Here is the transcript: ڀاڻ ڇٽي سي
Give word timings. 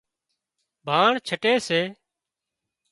ڀاڻ 0.85 1.11
ڇٽي 1.27 1.53
سي 1.67 1.81